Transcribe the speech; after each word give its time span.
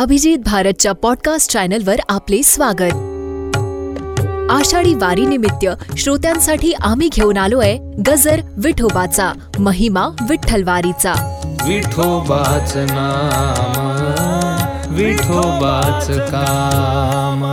अभिजित 0.00 0.38
भारतच्या 0.38 0.92
पॉडकास्ट 0.92 1.52
चॅनलवर 1.52 1.96
आपले 2.08 2.42
स्वागत. 2.42 2.92
आषाढी 4.50 4.94
वारीनिमित्त 4.94 5.66
श्रोत्यांसाठी 5.98 6.72
आम्ही 6.72 7.08
घेऊन 7.08 7.36
आलोय 7.36 7.78
गजर 8.06 8.40
विठोबाचा 8.56 9.32
महिमा 9.58 10.00
विठ्ठलवारीचा. 10.00 11.40
विठोबाच 11.66 12.76
नाम 12.76 14.94
विठोबाच 14.94 16.10
काम. 16.10 17.44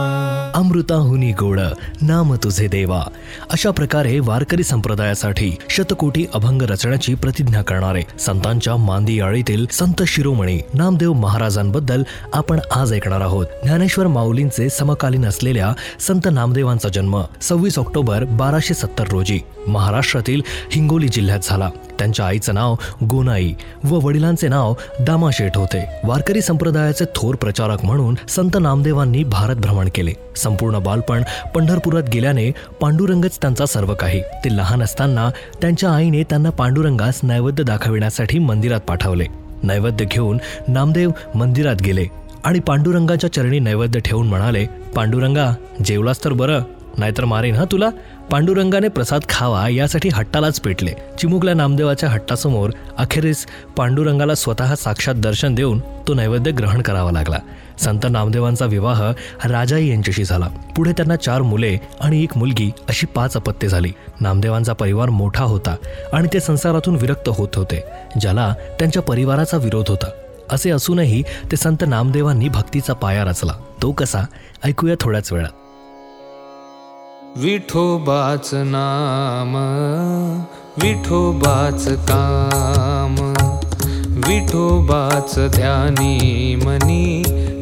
अमृताहुनी 0.58 1.32
गोड 1.32 1.60
नाम 2.02 2.36
तुझे 2.36 2.68
देवा. 2.68 3.04
अशा 3.50 3.72
प्रकारे 3.72 4.20
वारकरी 4.20 4.64
संप्रदायासाठी 4.64 5.52
शतकोटी 5.70 6.26
अभंग 6.34 6.62
रचण्याची 6.62 7.16
प्रतिज्ञा 7.16 7.62
करणारे 7.62 8.02
संतांच्या 8.20 8.76
मांदियाळीतील 8.76 9.66
संत 9.72 10.04
शिरोमणी 10.08 10.60
नामदेव 10.74 11.14
महाराजांबद्दल 11.14 12.04
आपण 12.34 12.60
आज 12.76 12.94
ऐकणार 12.94 13.22
आहोत. 13.22 13.46
ज्ञानेश्वर 13.64 14.08
माऊलींचे 14.08 14.70
समकालीन 14.70 15.26
असलेल्या 15.26 15.74
संत 16.00 16.28
नामदेवांचा 16.32 16.90
जन्म 16.90 17.22
सव्वीस 17.42 17.80
ऑक्टोबर 17.80 18.24
बाराशे 18.24 18.74
सत्तर 18.74 19.08
रोजी 19.08 19.40
महाराष्ट्रातील 19.68 20.42
हिंगोली 20.72 21.08
जिल्ह्यात 21.08 21.40
झाला. 21.44 21.70
त्यांच्या 22.00 22.26
आईचं 22.26 22.54
नाव 22.54 22.76
गोनाई 23.10 23.54
व 23.84 24.00
वडिलांचे 24.00 24.48
नाव 24.48 24.74
दामाशेठ 25.02 25.58
होते. 25.58 25.84
वारकरी 26.04 26.42
संप्रदायाचे 26.42 27.06
थोर 27.16 27.36
प्रचारक 27.36 27.86
म्हणून 27.86 28.16
संत 28.30 28.58
नामदेवांनी 28.62 29.24
भारत 29.24 29.56
भ्रमण 29.56 29.90
केले. 29.96 30.14
संपूर्ण 30.36 30.80
बालपण 30.80 31.24
पंढरपुरात 31.56 32.10
गेल्याने 32.14 32.52
पांडुरंगच 32.82 33.38
त्यांचा 33.42 33.66
सर्व 33.66 33.94
काही. 33.94 34.22
ते 34.22 34.56
लहान 34.58 34.84
असताना 34.84 35.30
त्यांच्या 35.62 35.90
आईने 35.90 36.24
त्यांना 36.24 36.50
पांडुरंगास 36.50 37.20
नैवेद्य 37.24 37.64
दाखविण्यासाठी 37.64 38.40
मंदिरात 38.40 38.82
पाठवले. 38.82 39.26
नैवेद्य 39.64 40.06
घेऊन 40.06 40.38
नामदेव 40.68 41.12
मंदिरात 41.36 41.82
गेले 41.82 42.06
आणि 42.44 42.60
पांडुरंगाच्या 42.60 43.32
चरणी 43.34 43.60
नैवेद्य 43.60 44.00
ठेवून 44.00 44.28
म्हणाले 44.28 44.66
पांडुरंगा 44.96 45.52
जेवलास 45.86 46.24
तर 46.24 46.34
बरं 46.34 46.62
नाहीतर 46.98 47.26
मारेन 47.26 47.56
हा 47.56 47.66
तुला? 47.72 47.90
पांडुरंगाने 48.32 48.88
प्रसाद 48.88 49.22
खावा 49.30 49.70
यासाठी 49.70 50.10
हट्टालाच 50.10 50.60
पेटले. 50.60 50.94
चिमुकल्या 51.20 51.54
नामदेवाच्या 51.54 52.10
हट्टासमोर 52.10 52.70
अखेरीस 52.98 53.46
पांडुरंगाला 53.78 54.36
स्वतः 54.36 54.76
साक्षात 54.76 55.16
दर्शन 55.16 55.56
देऊन 55.56 55.80
तो 55.80 56.14
नैवेद्य 56.14 56.52
ग्रहण 56.52 56.82
करावा 56.82 57.12
लागला. 57.12 57.38
संत 57.80 58.00
नामदेवांचा 58.10 58.66
विवाह 58.66 59.12
राजाई 59.46 59.88
यांच्याशी 59.88 60.24
झाला. 60.24 60.48
पुढे 60.76 60.92
त्यांना 60.92 61.16
चार 61.16 61.42
मुले 61.42 61.78
आणि 62.02 62.24
एक 62.24 62.38
मुलगी 62.38 62.72
अशी 62.90 63.06
पाच 63.06 63.36
अपत्ये 63.36 63.70
झाली. 63.70 63.92
नामदेवांचा 64.22 64.74
परिवार 64.74 65.10
मोठा 65.10 65.44
होता 65.44 65.76
आणि 66.14 66.28
ते 66.34 66.40
संसारातून 66.40 66.96
विरक्त 66.96 67.30
होत 67.30 67.56
होते 67.56 67.84
ज्याला 68.22 68.54
त्यांच्या 68.80 69.02
परिवाराचा 69.02 69.58
विरोध 69.58 69.86
होता. 69.90 70.10
असे 70.50 70.70
असूनही 70.70 71.24
ते 71.52 71.56
संत 71.56 71.84
नामदेवांनी 71.88 72.50
भक्तीचा 72.50 72.94
पाया 72.94 73.24
रचला. 73.24 73.54
तो 73.82 73.92
कसा? 73.92 74.26
ऐकूया 74.64 74.96
थोड्याच 75.00 75.34
वेळात. 75.34 75.67
विठोबाच 77.36 78.50
नाम 78.54 79.56
विठोबाच 80.84 81.86
काम 82.10 83.16
विठोबाच 84.28 85.36
ध्यानी 85.56 86.56
मनी 86.64 87.06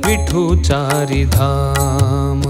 विठुचारी 0.06 1.24
धाम। 1.34 2.42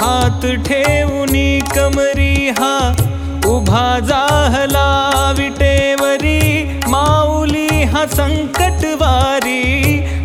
हात 0.00 0.46
ठेवूनी 0.66 1.48
कमरी 1.76 2.48
हा 2.58 2.76
उभा 3.54 3.86
जाहला 4.08 4.88
विटेवरी 5.38 6.40
माऊली 6.90 7.68
हा 7.94 8.06
संकटवारी 8.16 9.62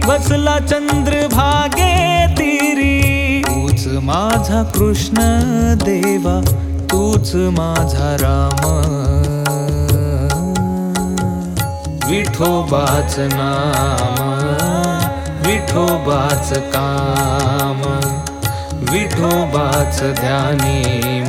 बसला 0.08 0.60
चंद्रभागे 0.60 1.88
तिरी 1.88 1.88
तूच 1.88 1.89
माझा 4.10 4.64
कृष्ण 4.64 5.16
देवा 5.84 6.42
तूच 6.92 7.36
माझा 7.36 8.16
राम. 8.22 8.64
विठोबाच 12.10 13.16
नाम 13.20 14.18
विठोबाच 15.48 16.54
काम. 16.54 17.82
विठोबाच 18.92 20.02
ध्यानी 20.02 20.80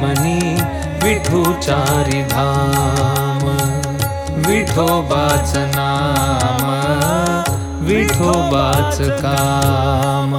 मनी 0.01 0.55
विठुचारी 1.03 2.23
धाम. 2.23 3.47
विठोबाच 4.47 5.53
नाम 5.57 6.71
विठोबाच 7.85 8.99
काम 9.01 10.35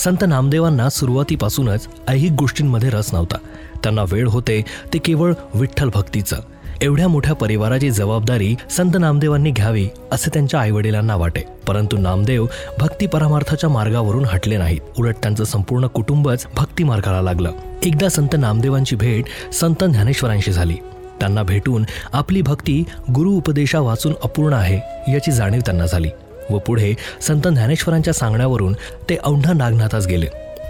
संत 0.00 0.24
नामदेवांना 0.28 0.88
सुरुवातीपासूनच 0.88 1.88
ऐहिक 2.08 2.32
गोष्टींमध्ये 2.32 2.90
रस 2.90 3.14
नव्हता. 3.14 3.36
त्यांना 3.82 4.02
वेळ 4.02 4.28
होते 4.28 4.64
ते 4.92 4.98
केवळ 4.98 5.32
विठ्ठल 5.54 5.90
भक्तीचं. 5.94 6.36
एवढ्या 6.80 7.08
मोठ्या 7.08 7.34
परिवाराची 7.34 7.90
जबाबदारी 7.90 8.56
संत 8.70 8.90
नामदेवांनी 9.00 9.50
घ्यावी 9.50 9.88
असे 10.12 10.30
त्यांच्या 10.34 10.60
आईवडिलांना 10.60 11.16
वाटे. 11.16 11.42
परंतु 11.66 11.96
नामदेव 11.96 12.46
भक्ती 12.78 13.06
परमार्थाच्या 13.06 13.70
मार्गावरून 13.70 14.24
हटले 14.24 14.56
नाहीत. 14.56 14.80
उलट 14.98 15.14
त्यांचं 15.22 15.44
संपूर्ण 15.44 15.86
कुटुंबच 15.86 16.46
भक्ती 16.56 16.84
मार्गाला 16.84 17.22
लागलं. 17.22 17.52
एकदा 17.84 18.08
संत 18.08 18.36
नामदेवांची 18.38 18.96
भेट 18.96 19.54
संत 19.54 19.84
ज्ञानेश्वरांशी 19.84 20.52
झाली. 20.52 20.76
त्यांना 21.20 21.42
भेटून 21.42 21.84
आपली 22.12 22.42
भक्ती 22.42 22.84
गुरु 23.14 23.30
उपदेशा 23.30 23.80
वाचून 23.80 24.12
अपूर्ण 24.24 24.54
आहे 24.54 25.12
याची 25.12 25.32
जाणीव 25.32 25.60
त्यांना 25.60 25.86
झाली. 25.86 26.08
व 26.50 26.58
पुढे 26.58 26.94
संत 27.20 27.48
ज्ञानेश्वरांच्या 27.48 28.14
सांगण्यावरून 28.14 28.72
ते 29.08 29.16
औंढा 29.24 29.52
नागनाथास 29.52 30.06
गेले. 30.06 30.26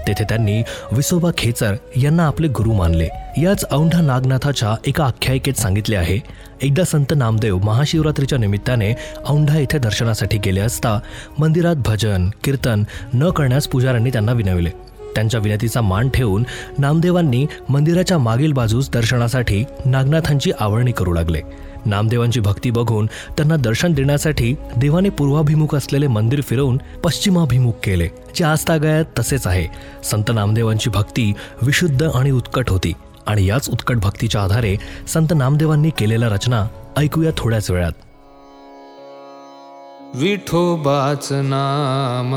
तेथे 0.09 0.25
त्यांनी 0.25 0.63
विसोबा 0.93 1.31
खेचर 1.39 1.75
यांना 1.97 2.27
आपले 2.27 2.49
गुरु 2.49 2.73
मानले. 2.73 3.09
याच 3.43 3.65
औंढा 3.71 4.01
नागनाथाच्या 4.01 4.75
एका 4.87 5.05
आख्यायिकेत 5.05 5.55
सांगितले 5.55 5.97
आहे 5.97 6.19
एकदा 6.63 6.85
संत 6.85 7.13
नामदेव 7.17 7.59
महाशिवरात्रीच्या 7.59 8.39
निमित्ताने 8.39 8.95
औंढा 9.27 9.59
येथे 9.59 9.79
दर्शनासाठी 9.79 10.39
गेले 10.39 10.61
असता 10.61 10.99
मंदिरात 11.39 11.77
भजन 11.77 12.31
कीर्तन 12.45 12.83
न 13.15 13.31
करण्यास 13.31 13.69
पुजाऱ्यांनी 13.69 14.11
त्यांना 14.11 14.33
विनविले. 14.33 14.71
त्यांच्या 15.15 15.41
विनंतीचा 15.41 15.81
मान 15.81 16.09
ठेवून 16.09 16.45
नामदेवांनी 16.79 17.47
मंदिराच्या 17.69 18.19
मागील 18.19 18.53
बाजूस 18.53 18.91
दर्शनासाठी 18.91 19.65
नागनाथांची 19.85 20.53
आवळणी 20.61 20.93
करू 20.93 21.13
लागले. 21.13 21.41
नामदेवांची 21.87 22.41
भक्ती 22.41 22.71
बघून 22.71 23.07
त्यांना 23.07 23.57
दर्शन 23.57 23.93
देण्यासाठी 23.93 24.55
देवाने 24.77 25.09
पूर्वाभिमुख 25.09 25.75
असलेले 25.75 26.07
मंदिर 26.07 26.41
फिरवून 26.41 26.81
पश्चिमाभिमुख 27.05 27.73
केले 27.85 28.09
जे 28.35 28.45
आजतागायत 28.45 29.05
तसेच 29.19 29.47
आहे. 29.47 29.67
संत 30.05 30.31
नामदेवांची 30.35 30.91
भक्ती 30.91 31.33
विशुद्ध 31.63 32.03
आणि 32.15 32.31
उत्कट 32.31 32.71
होती 32.71 32.93
आणि 33.27 33.47
याच 33.47 33.71
उत्कट 33.71 33.97
भक्तीच्या 33.97 34.43
आधारे 34.43 34.77
संत 35.09 35.33
नामदेवांनी 35.37 35.91
केलेल्या 35.91 36.29
रचना 36.29 36.67
ऐकूया 36.97 37.31
थोड्याच 37.37 37.71
वेळात. 37.71 37.93
विठोबाच 40.15 41.29
नाम 41.33 42.33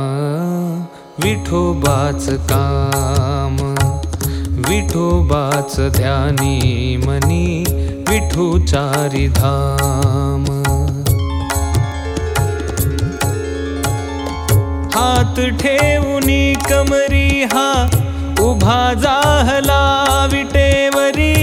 विठोबाच 1.24 2.30
काम 2.30 3.56
विठोबाच 4.70 5.80
ध्यानी 5.96 6.98
मनी 6.98 7.64
विठुचारी 8.14 9.28
धाम 9.36 10.44
हात 14.96 15.40
ठेवूनी 15.62 16.44
कमरी 16.70 17.30
हा 17.54 17.70
उभा 18.48 18.78
जाहला 19.06 19.82
विटेवरी 20.34 21.34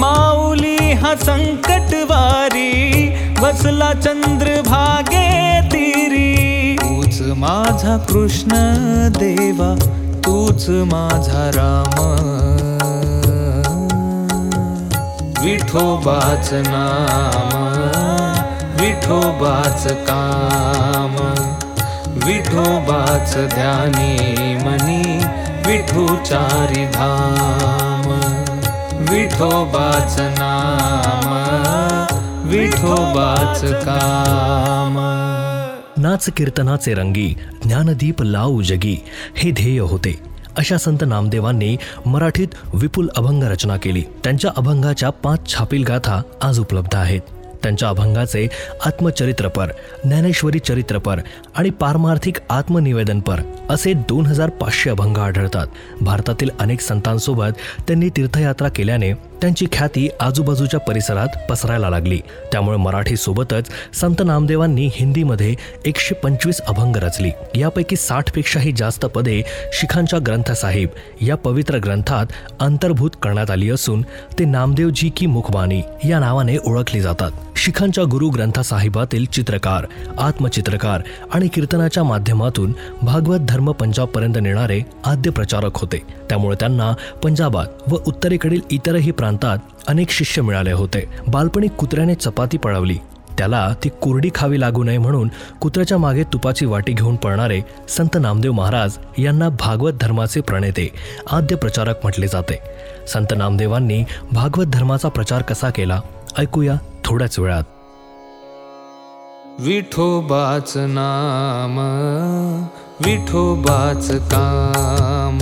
माऊली 0.00 0.76
हा 1.02 1.14
संकटवारी 1.24 2.70
बसला 3.40 3.92
चंद्रभागे 4.04 5.26
तिरी। 5.72 6.76
तूच 6.82 7.20
माझा 7.44 7.96
कृष्ण 8.12 8.50
देवा 9.18 9.74
तूच 10.26 10.68
माझा 10.92 11.48
राम 11.56 11.96
विठोबाच 15.68 16.50
नाम 16.52 17.50
विठोबाच 18.80 19.82
काम 20.08 21.16
विठोबाच 22.24 23.34
ध्यानी 23.52 24.54
मनी 24.64 25.02
विठोचारी 25.66 26.84
धाम 26.86 28.06
विठोबाच 29.10 30.16
नाम 30.38 31.28
विठोबाच 32.48 33.60
काम। 33.84 34.96
नाच 36.02 36.28
कीर्तनाचे 36.36 36.94
रंगी 36.94 37.28
ज्ञानदीप 37.66 38.22
लावू 38.22 38.62
जगी 38.62 38.96
हे 39.36 39.50
ध्येय 39.52 39.78
होते. 39.80 40.18
अशा 40.58 40.76
संत 40.78 41.04
नामदेवांनी 41.06 41.76
मराठीत 42.06 42.48
विपुल 42.74 43.08
अभंग 43.16 43.42
रचना 43.42 43.76
केली. 43.76 44.02
त्यांच्या 44.24 44.50
अभंगाच्या 44.56 45.10
पाच 45.10 45.48
छापील 45.48 45.84
गाथा 45.84 46.22
आज 46.42 46.60
उपलब्ध 46.60 46.96
आहेत. 46.96 47.20
त्यांच्या 47.62 47.88
अभंगाचे 47.88 48.48
आत्मचरित्रपर 48.86 49.66
ज्ञानेश्वरी 50.04 50.58
चरित्रपर 50.58 51.20
आणि 51.54 51.70
पारमार्थिक 51.70 52.36
आत्मनिवेदनपर 52.50 53.40
असे 53.70 53.92
दोन 53.92 54.26
हजार 54.26 54.50
पाचशे 54.50 54.90
अभंग 54.90 55.16
आढळतात. 55.16 55.66
भारतातील 56.00 56.50
अनेक 56.60 56.80
संतांसोबत 56.80 57.50
त्यांनी 57.86 58.08
तीर्थयात्रा 58.08 58.68
केल्याने 58.68 59.12
त्यांची 59.40 59.66
ख्याती 59.72 60.08
आजूबाजूच्या 60.20 60.80
परिसरात 60.80 61.28
पसरायला 61.50 61.90
लागली. 61.90 62.20
त्यामुळे 62.52 62.76
मराठी 62.76 63.16
सोबतच 63.16 63.68
संत 63.94 64.22
नामदेवांनी 64.24 64.88
हिंदीमध्ये 64.92 65.54
एकशे 65.84 66.14
पंचवीस 66.14 66.60
अभंग 66.60 66.96
रचली. 66.96 67.30
यापैकी 67.54 67.96
साठपेक्षाही 67.96 68.72
जास्त 68.72 69.06
पदे 69.06 69.42
शिखांच्या 69.72 70.18
ग्रंथसाहेब 70.26 70.88
या 71.20 71.36
पवित्र 71.36 71.78
ग्रंथात 71.78 72.26
अंतर्भूत 72.60 73.10
करण्यात 73.22 73.50
आली 73.50 73.70
असून 73.70 74.02
ते 74.38 74.44
नामदेवजी 74.44 75.08
की 75.08 75.26
मुखबानी 75.26 75.82
या 76.08 76.18
नावाने 76.18 76.56
ओळखली 76.66 77.00
जातात. 77.00 77.30
शिखांच्या 77.58 78.04
गुरु 78.04 78.28
ग्रंथसाहिबातील 78.28 79.24
चित्रकार 79.24 79.86
आत्मचित्रकार 80.18 81.02
आणि 81.34 81.48
कीर्तनाच्या 81.48 82.04
माध्यमातून 82.04 82.72
भागवत 83.02 83.38
धर्म 83.38 83.72
पंजाबपर्यंत 83.72 84.34
नेणारे 84.42 84.80
आद्य 85.04 85.30
प्रचारक 85.30 85.78
होते. 85.78 86.02
त्यामुळे 86.28 86.56
त्यांना 86.60 86.92
पंजाबात 87.24 87.66
व 87.88 87.96
उत्तरेकडील 88.06 88.60
इतरही 88.70 89.10
प्रांतात 89.10 89.58
अनेक 89.88 90.10
शिष्य 90.10 90.42
मिळाले 90.42 90.72
होते. 90.72 91.08
बालपणी 91.28 91.68
कुत्र्याने 91.68 92.14
चपाती 92.14 92.58
पळवली. 92.58 92.98
त्याला 93.38 93.74
ती 93.84 93.88
कोरडी 93.88 94.30
खावी 94.34 94.60
लागू 94.60 94.84
नये 94.84 94.98
म्हणून 94.98 95.30
कुत्र्याच्या 95.60 95.98
मागे 95.98 96.22
तुपाची 96.22 96.66
वाटी 96.66 96.92
घेऊन 96.92 97.16
पळणारे 97.16 97.60
संत 97.88 98.16
नामदेव 98.20 98.52
महाराज 98.52 98.96
यांना 99.18 99.48
भागवत 99.48 99.92
धर्माचे 100.00 100.40
प्रणेते 100.40 100.90
आद्य 101.30 101.56
प्रचारक 101.56 101.96
म्हटले 102.02 102.26
जाते. 102.28 102.58
संत 103.08 103.34
नामदेवांनी 103.36 104.04
भागवत 104.32 104.66
धर्माचा 104.66 105.08
प्रचार 105.08 105.42
कसा 105.42 105.70
केला? 105.70 106.00
ऐकूया 106.38 106.74
थोड्याच 107.08 107.38
वेळात. 107.38 107.62
विठोबाच 109.60 110.72
नाम 110.76 111.78
विठोबाच 113.06 114.10
काम 114.10 115.38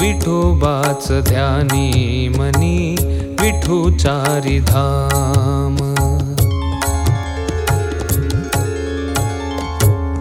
विठोबाच 0.00 1.12
ध्यानी 1.12 2.28
मनी 2.28 2.96
विठुचारी 3.40 4.60
धाम. 4.60 5.76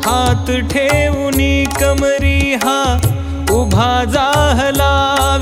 हात 0.06 0.51
ठेवूनी 0.72 1.66
कमरी 1.66 2.54
हा 2.54 2.98
उभा 3.51 4.04
जाहला 4.04 4.94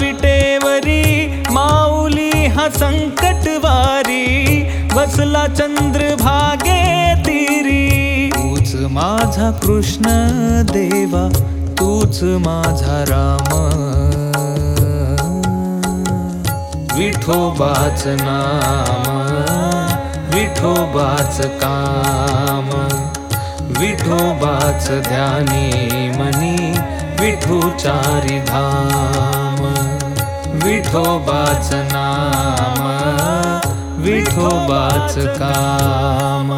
विटेवरी 0.01 1.03
माऊली 1.49 2.45
हा 2.45 2.69
संकटवारी. 2.69 4.54
बसला 5.05 5.47
चंद्रभागे 5.47 6.81
तिरी। 7.25 8.31
तूच 8.35 8.75
माझा 8.91 9.51
कृष्ण 9.51 10.03
देवा 10.71 11.21
तूच 11.79 12.19
माझा 12.23 12.95
राम। 13.09 13.51
विठोबाच 16.97 18.03
नाम 18.07 19.05
विठोबाच 20.35 21.41
काम। 21.63 22.69
विठोबाच 23.79 24.89
ध्यानी 25.07 26.09
मनी 26.09 26.57
विठुचारी 27.21 28.39
धाम। 28.39 29.63
विठोबाच 30.65 31.69
नाम 31.73 32.94
विठोबाच 34.05 35.17
काम. 35.17 36.49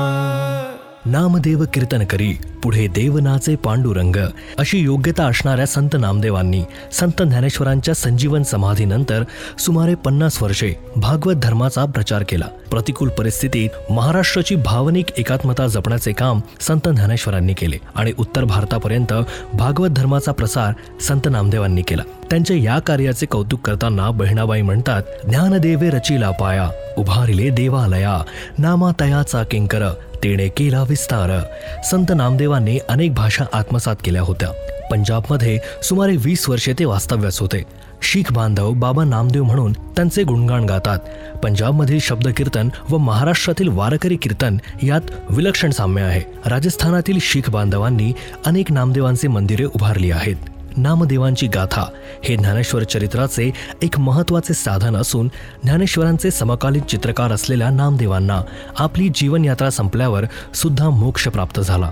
नामदेव 1.05 1.63
कीर्तन 1.73 2.05
करी 2.05 2.33
पुढे 2.63 2.87
देवनाचे 2.87 3.55
पांडुरंग. 3.55 4.15
अशी 4.59 4.79
योग्यता 4.79 5.25
असणाऱ्या 5.25 5.67
संत 5.67 5.89
नामदेवांनी 5.93 6.63
संत 6.91 7.21
ज्ञानेश्वरांच्या 7.21 7.95
संजीवन 7.95 8.43
समाधीनंतर 8.43 9.23
सुमारे 9.59 9.95
पन्नास 9.95 10.41
वर्षे 10.41 10.73
भागवत 10.95 11.35
धर्माचा 11.35 11.85
प्रचार 11.85 12.23
केला. 12.29 12.45
प्रतिकूल 12.71 13.09
परिस्थितीत 13.09 13.91
महाराष्ट्राची 13.91 14.55
भावनिक 14.55 15.05
एकात्मता 15.17 15.67
जपण्याचे 15.67 16.11
काम 16.11 16.39
संत 16.59 16.87
ज्ञानेश्वरांनी 16.87 17.53
केले 17.53 17.77
आणि 17.95 18.13
उत्तर 18.17 18.43
भारतापर्यंत 18.43 19.13
भागवत 19.53 19.89
धर्माचा 19.89 20.31
प्रसार 20.31 20.73
संत 21.01 21.21
नामदेवांनी 21.31 21.81
केला. 21.81 22.03
त्यांच्या 22.29 22.57
या 22.57 22.79
कार्याचे 22.79 23.25
कौतुक 23.25 23.61
करताना 23.61 24.11
बहिणाबाई 24.11 24.61
म्हणतात 24.61 25.03
ज्ञानदेवे 25.29 25.89
रचिला 25.89 26.31
पाया 26.31 26.69
उभारिले 26.97 27.49
देवालया 27.49 28.23
नामातयाचा 28.57 29.43
किंकर 29.43 29.89
तेने 30.23 30.47
केला 30.47 30.83
विस्तार. 30.89 31.39
संत 31.83 32.05
नामदेवांनी 32.15 32.79
अनेक 32.89 33.13
भाषा 33.13 33.45
आत्मसात 33.53 33.95
केल्या 34.03 34.21
होत्या. 34.21 34.49
पंजाबमध्ये 34.91 35.59
सुमारे 35.83 36.15
वीस 36.17 36.49
वर्षे 36.49 36.73
ते 36.79 36.85
वास्तव्यास 36.85 37.39
होते. 37.39 37.63
शीख 38.01 38.33
बांधव 38.33 38.71
बाबा 38.71 39.03
नामदेव 39.03 39.43
म्हणून 39.43 39.73
त्यांचे 39.73 40.23
गुणगाण 40.23 40.63
गातात. 40.63 40.99
पंजाबमधील 41.43 41.99
शब्द 41.99 42.27
कीर्तन 42.27 42.69
व 42.89 42.97
महाराष्ट्रातील 42.97 43.67
वारकरी 43.67 44.15
कीर्तन 44.15 44.57
यात 44.83 45.01
विलक्षण 45.29 45.71
साम्य 45.71 46.01
आहे. 46.01 46.21
राजस्थानातील 46.45 47.17
शीख 47.21 47.49
बांधवांनी 47.49 48.13
अनेक 48.45 48.71
नामदेवांचे 48.71 49.27
मंदिरे 49.27 49.65
उभारली 49.65 50.11
आहेत. 50.11 50.35
नामदेवांची 50.77 51.47
गाथा 51.47 51.85
हे 52.23 52.35
ज्ञानेश्वर 52.35 52.83
चरित्राचे 52.83 53.53
एक 53.81 53.99
महत्त्वाचे 53.99 54.53
साधन 54.53 54.95
असून 54.95 55.27
ज्ञानेश्वरांचे 55.63 56.31
समकालीन 56.31 56.81
चित्रकार 56.81 57.31
असलेल्या 57.31 57.69
नामदेवांना 57.69 58.41
आपली 58.79 59.09
जीवनयात्रा 59.15 59.69
संपल्यावर 59.69 60.25
सुद्धा 60.55 60.89
मोक्ष 60.89 61.27
प्राप्त 61.27 61.59
झाला. 61.59 61.91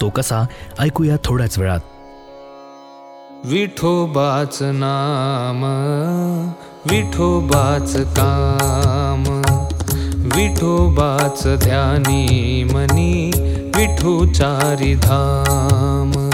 तो 0.00 0.08
कसा? 0.08 0.46
ऐकूया 0.78 1.16
थोड्याच 1.24 1.58
वेळात. 1.58 1.80
विठोबाच 3.44 4.58
नाम 4.62 5.62
विठोबाच 6.90 7.96
काम 7.96 9.42
विठोबाच 10.14 11.46
ध्यानी 11.62 12.64
मनी 12.64 13.30
विठोचारी 13.76 14.94
धाम. 14.94 16.25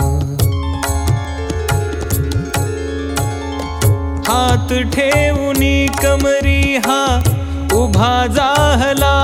ठेवूनी 4.81 5.87
कमरी 6.03 6.77
हा 6.77 7.23
उभा 7.75 8.27
जाहला 8.27 9.15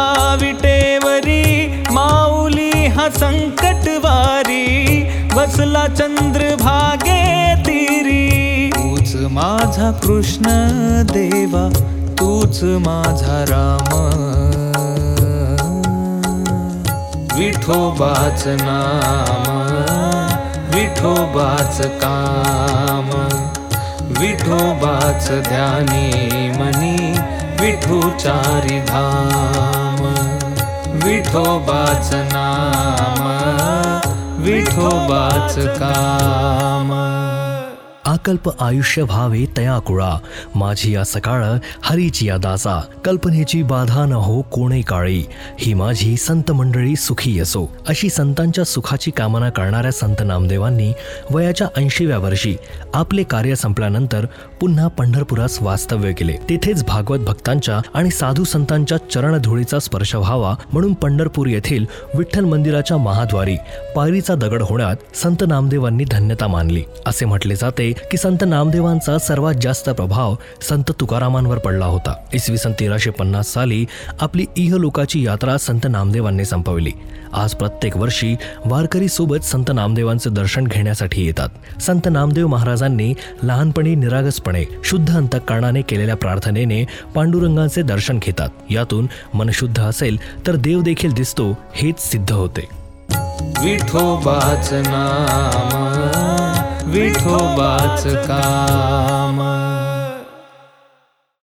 विटेवरी. 0.41 1.45
माऊली 1.91 2.87
हा 2.87 3.09
संकटवारी 3.09 4.67
बसला 5.37 5.87
चंद्रभागे 5.87 7.23
तिरी. 7.67 8.71
तूच 8.71 9.15
माझा 9.15 9.91
कृष्ण 9.91 10.45
देवा 11.13 11.69
तूच 12.19 12.63
माझा 12.63 13.45
राम. 13.49 13.89
विठोबाच 17.39 18.45
नाम 18.47 19.49
विठोबाच 20.75 21.81
काम 21.81 23.28
विठोबाच 24.21 25.29
ध्यानी 25.49 26.49
मनी 26.59 26.97
विठुचारी 27.61 28.79
धाम। 28.81 30.01
विठोबाच 31.05 32.11
नाम 32.33 33.25
विठोबाच 34.43 35.55
काम 35.59 36.93
आकल्प 38.29 38.63
आयुष्य 38.63 39.03
व्हावे 39.03 39.45
तया 39.57 39.79
कुळा. 39.79 40.19
माझी 40.55 40.95
या 40.95 41.05
सकाळ 41.05 41.45
हरीची 41.83 42.29
या 42.29 42.37
दासा. 42.37 42.81
कल्पनेची 43.05 43.63
बाधा 43.63 44.05
न 44.05 44.13
हो 44.13 44.43
कोणे 44.43 44.81
काळी. 44.81 45.25
ही 45.59 45.75
माझी 45.75 46.17
संत 46.17 46.51
मंडळी 46.51 46.97
सुखी 46.97 47.41
असो. 47.41 47.67
अशी 47.89 48.11
संतांच्या 48.11 48.65
सुखाची 48.65 49.11
कामना 49.11 49.51
करणाऱ्या 49.51 49.91
संत 49.91 50.17
नामदेवांनी 50.25 50.93
वयाच्या 51.31 51.67
ऐंशीव्या 51.77 52.19
वर्षी 52.19 52.57
आपले 52.95 53.23
कार्य 53.23 53.55
संपल्यानंतर 53.55 54.27
पुन्हा 54.61 54.89
पंढरपुरास 54.89 55.63
वास्तव्य 55.63 56.13
केले. 56.13 56.33
तेथेच 56.33 56.85
भागवत 56.85 57.19
भक्तांच्या 57.19 57.81
आणि 57.95 58.11
साधू 58.11 58.45
संतांच्या 58.45 58.99
चरणधुळीचा 59.11 59.79
स्पर्श 59.79 60.15
व्हावा 60.15 60.55
म्हणून 60.73 60.93
पंढरपूर 60.93 61.47
येथील 61.47 61.85
विठ्ठल 62.15 62.45
मंदिराच्या 62.45 62.97
महाद्वारी 62.97 63.57
पायरीचा 63.97 64.35
दगड 64.35 64.63
होण्यात 64.63 65.17
संत 65.17 65.45
नामदेवांनी 65.49 66.05
धन्यता 66.05 66.47
मानली. 66.47 66.83
असे 67.07 67.25
म्हटले 67.25 67.57
जाते 67.57 67.93
की 68.11 68.18
संत 68.19 68.45
नामदेवांचा 68.47 69.19
सर्वात 69.19 69.55
जास्त 69.55 69.91
प्रभाव 69.91 70.35
संत 70.63 70.93
तुकारामांवर 71.01 71.59
पडला 71.59 71.87
होता. 71.87 72.15
इसवी 72.33 72.59
सन 72.59 72.73
तेराशे 72.73 73.11
पन्नास 73.11 73.47
साली 73.47 73.87
आपली 74.21 74.47
इहलोकाची 74.57 75.27
यात्रा 75.27 75.57
संत 75.59 75.87
नामदेवांनी 75.89 76.45
संपवली. 76.45 76.91
आज 77.33 77.55
प्रत्येक 77.55 77.97
वर्षी 77.97 78.37
वारकरी 78.65 79.09
सोबत 79.09 79.45
संत 79.45 79.65
नामदेवांचे 79.75 80.31
दर्शन 80.31 80.65
घेण्यासाठी 80.65 81.27
येतात. 81.27 81.49
संत 81.81 82.09
नामदेव 82.11 82.47
महाराजांनी 82.47 83.15
लहानपणी 83.43 83.95
निरागसपणे 83.95 84.65
शुद्ध 84.85 85.17
अंतकरणाने 85.17 85.83
केलेल्या 85.83 86.17
प्रार्थनेने 86.17 86.85
पांडुरंगांचे 87.15 87.83
दर्शन 87.83 88.19
घेतात. 88.19 88.49
यातून 88.71 89.07
मन 89.35 89.51
शुद्ध 89.51 89.81
असेल 89.81 90.47
तर 90.47 90.57
देव 90.57 90.81
देखील 90.81 91.13
दिसतो 91.13 91.59
हेच 91.75 92.01
सिद्ध 92.01 92.33
होते. 92.33 92.69
विठोबाच 93.65 94.73
नाम. 94.73 96.38
विठोबाच 96.93 98.03
काम 98.27 99.41